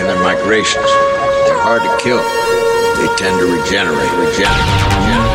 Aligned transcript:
tracking 0.00 0.06
their 0.06 0.22
migrations. 0.22 0.86
They're 1.46 1.60
hard 1.60 1.82
to 1.82 1.96
kill. 2.02 2.22
They 2.96 3.08
tend 3.16 3.38
to 3.40 3.46
regenerate, 3.46 4.12
regenerate, 4.18 4.50
They're 5.06 5.29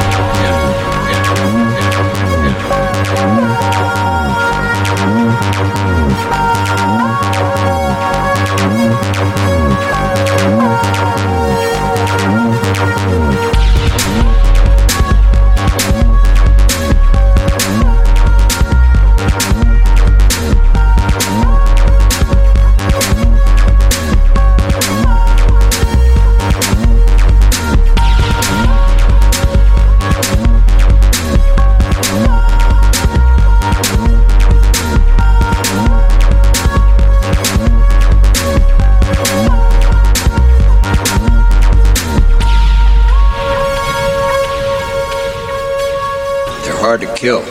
kill. 47.16 47.42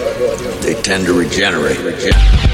They 0.61 0.75
tend 0.83 1.07
to 1.07 1.13
regenerate, 1.13 1.79
regenerate. 1.79 2.54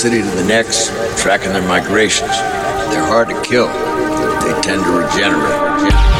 City 0.00 0.22
to 0.22 0.30
the 0.30 0.44
next, 0.44 0.88
tracking 1.20 1.52
their 1.52 1.60
migrations. 1.68 2.30
They're 2.30 3.04
hard 3.04 3.28
to 3.28 3.38
kill. 3.42 3.66
They 3.66 4.58
tend 4.62 4.82
to 4.82 4.92
regenerate. 4.92 6.19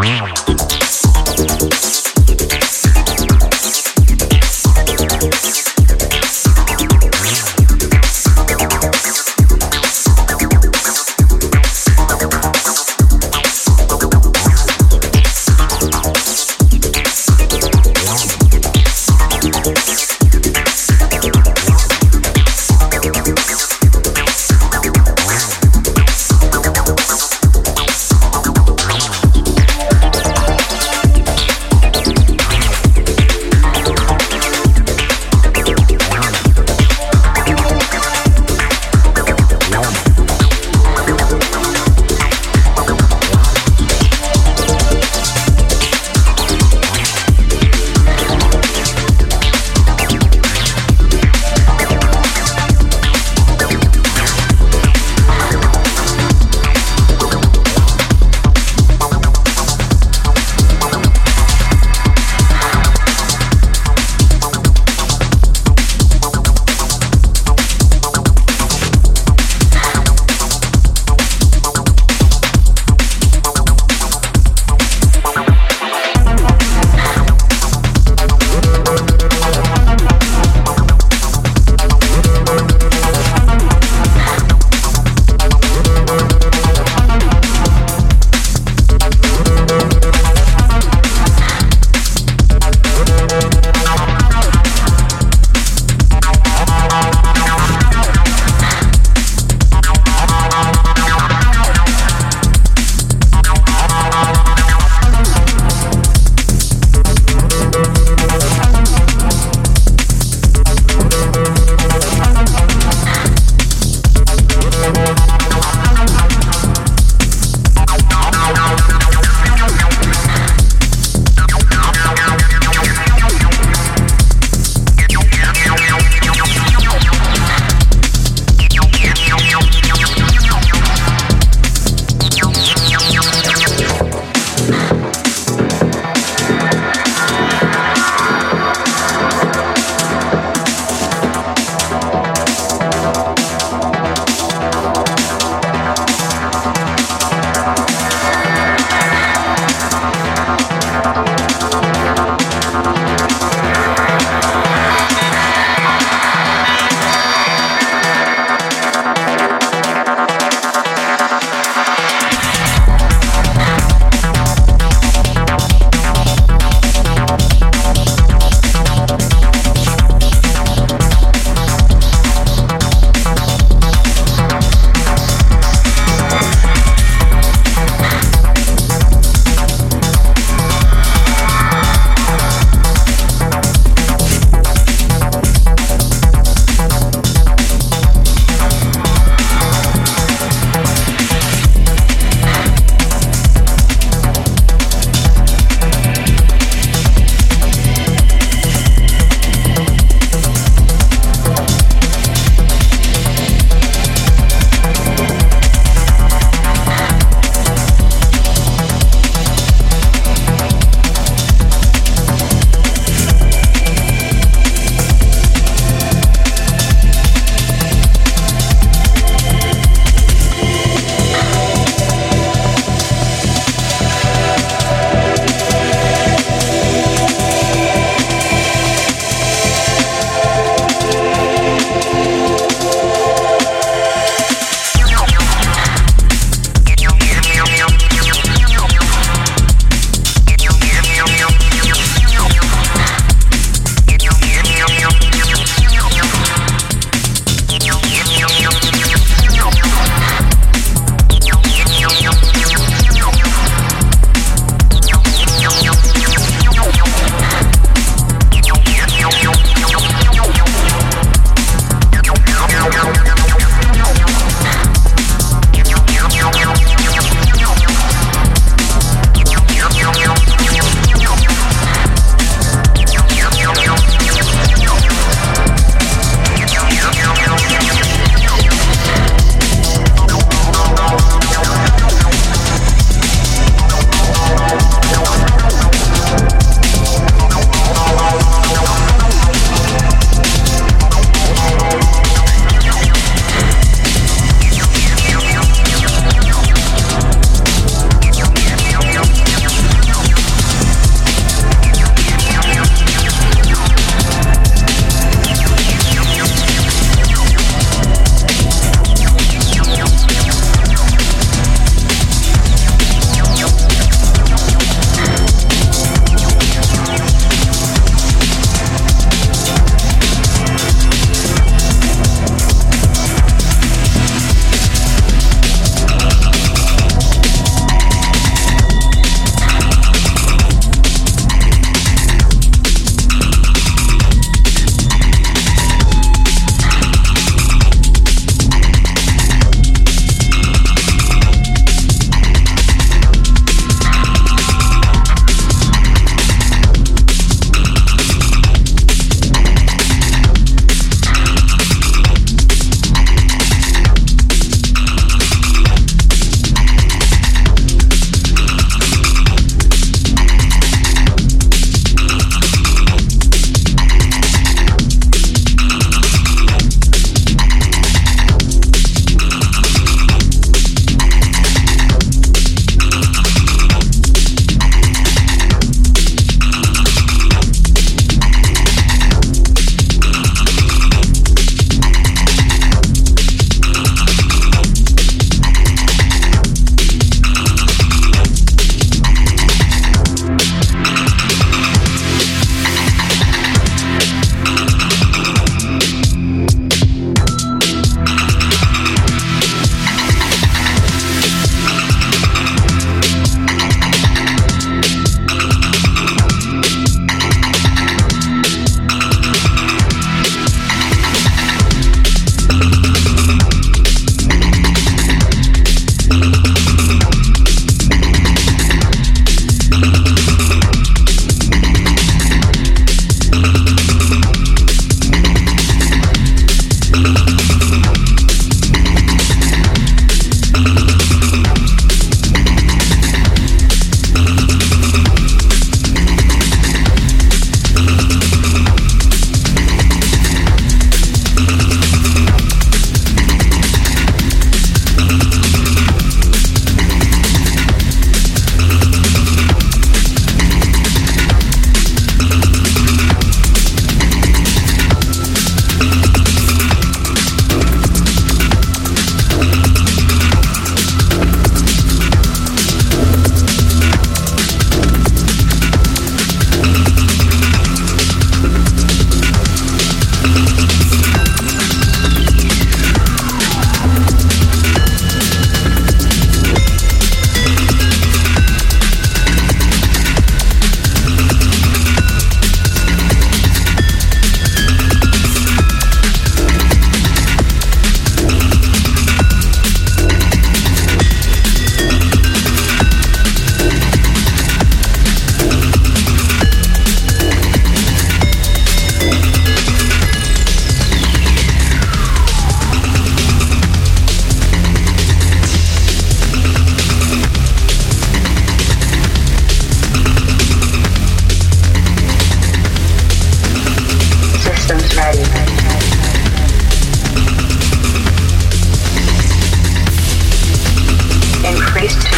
Mm-hmm. 0.00 0.67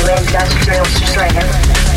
industrial 0.09 0.85
strength. 0.87 1.90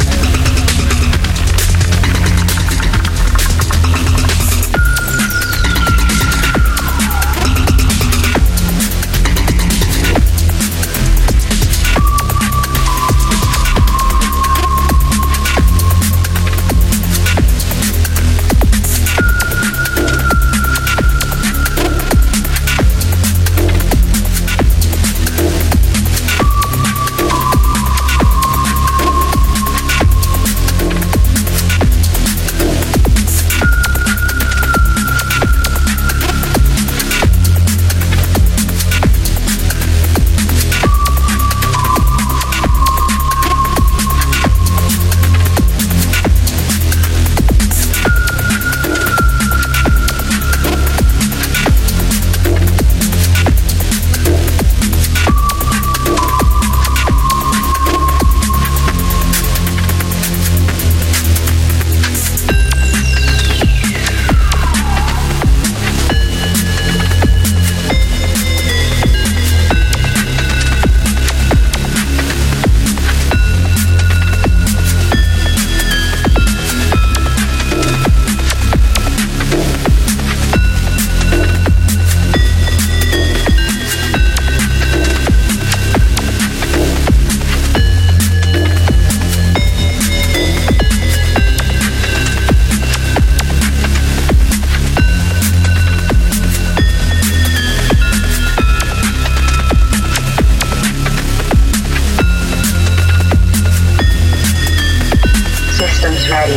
ready. 106.29 106.53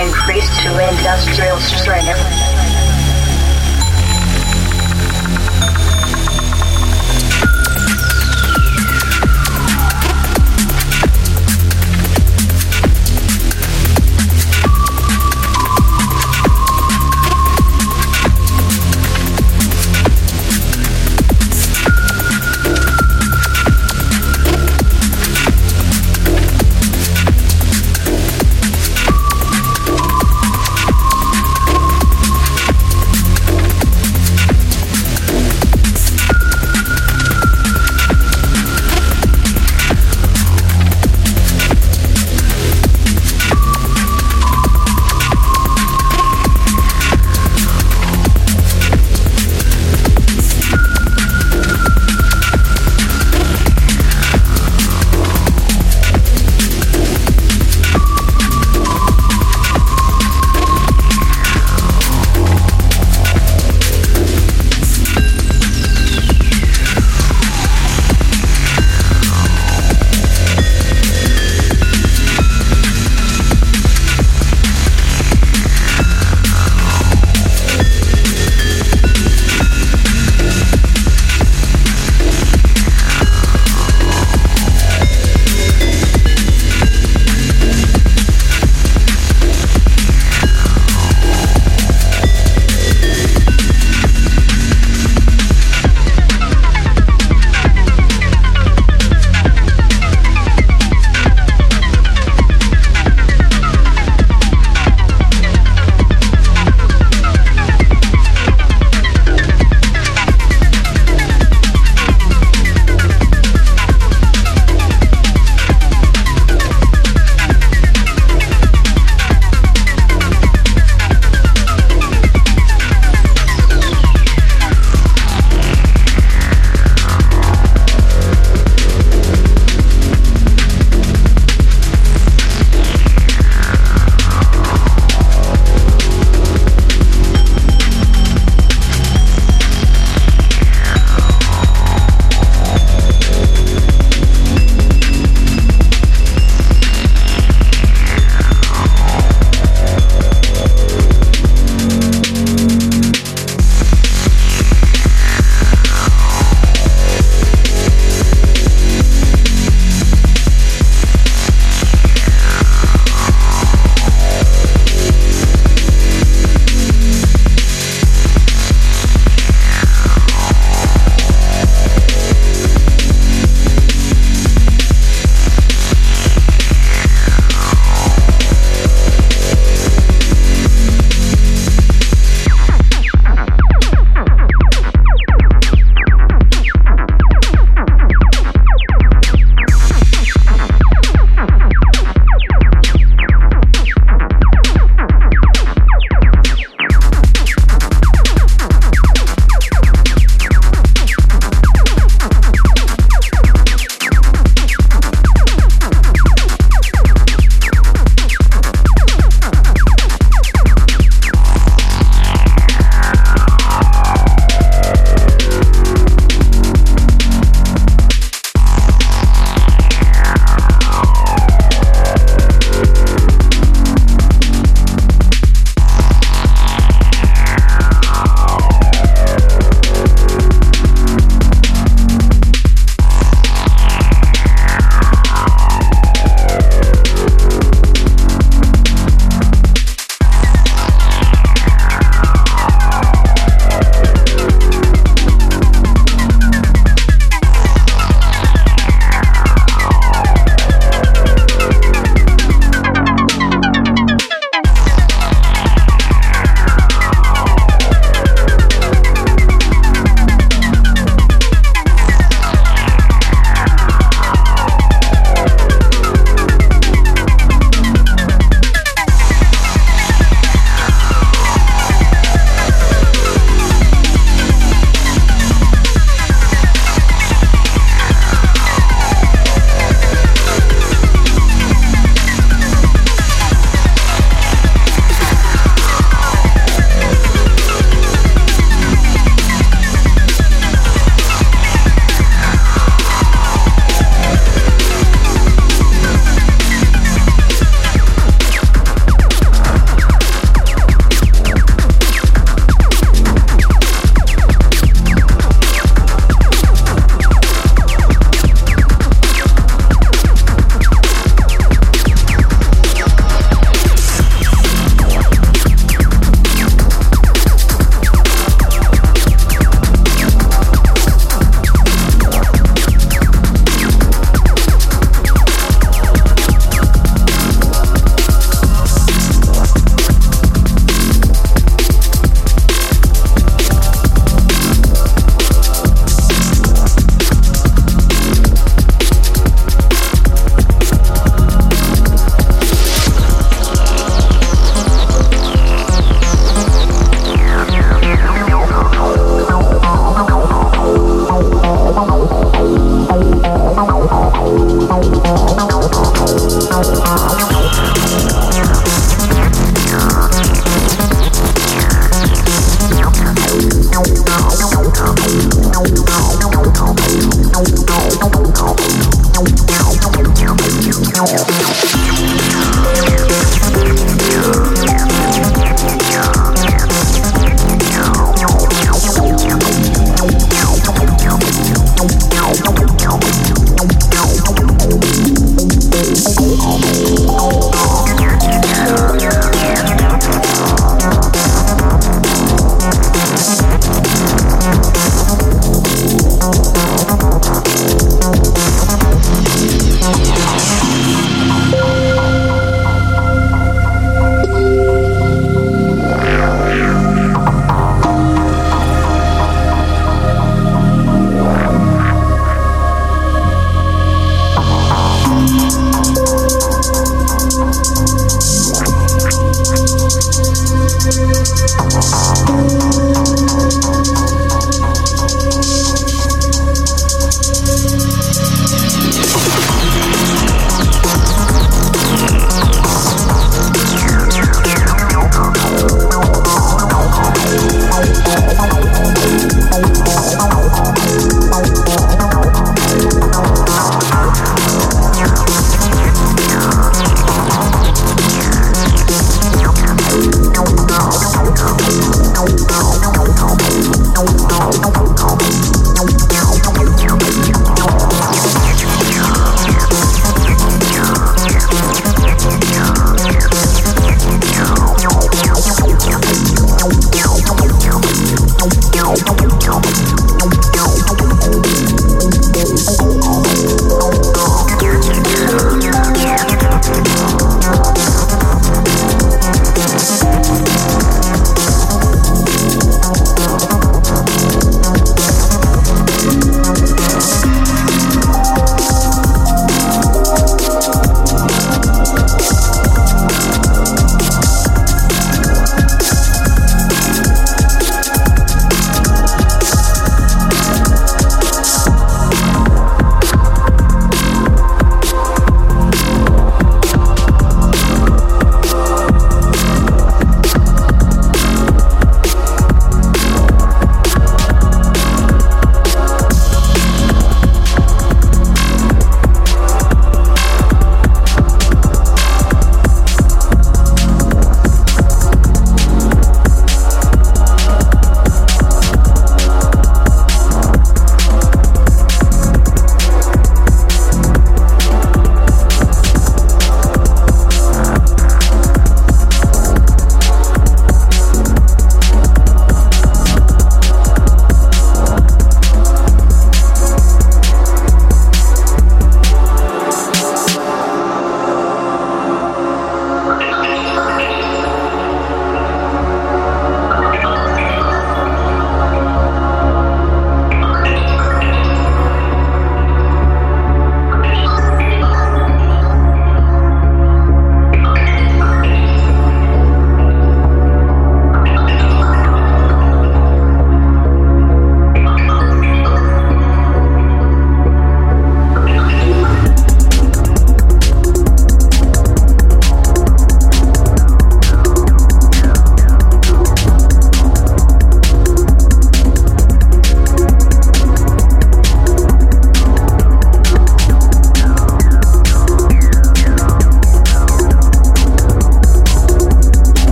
Increased 0.00 0.60
to 0.62 0.88
industrial 0.88 1.58
strength. 1.58 2.51